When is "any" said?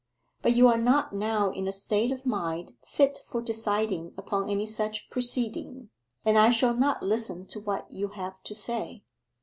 4.49-4.65